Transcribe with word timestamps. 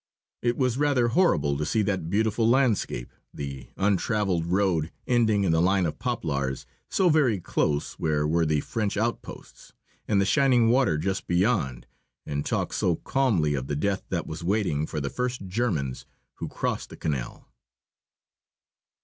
It 0.41 0.57
was 0.57 0.79
rather 0.79 1.09
horrible 1.09 1.55
to 1.59 1.63
see 1.63 1.83
that 1.83 2.09
beautiful 2.09 2.49
landscape, 2.49 3.13
the 3.31 3.69
untravelled 3.77 4.47
road 4.47 4.89
ending 5.05 5.43
in 5.43 5.51
the 5.51 5.61
line 5.61 5.85
of 5.85 5.99
poplars, 5.99 6.65
so 6.89 7.07
very 7.09 7.39
close, 7.39 7.93
where 7.99 8.25
were 8.27 8.43
the 8.47 8.61
French 8.61 8.97
outposts, 8.97 9.73
and 10.07 10.19
the 10.19 10.25
shining 10.25 10.69
water 10.71 10.97
just 10.97 11.27
beyond, 11.27 11.85
and 12.25 12.47
talk 12.47 12.73
so 12.73 12.95
calmly 12.95 13.53
of 13.53 13.67
the 13.67 13.75
death 13.75 14.01
that 14.09 14.25
was 14.25 14.43
waiting 14.43 14.87
for 14.87 14.99
the 14.99 15.11
first 15.11 15.45
Germans 15.45 16.07
who 16.37 16.47
crossed 16.49 16.89
the 16.89 16.97
canal. 16.97 17.47